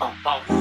[0.00, 0.59] 宝宝。